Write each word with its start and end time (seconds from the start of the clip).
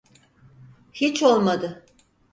Hiç 0.93 1.23
olmadı. 1.23 1.85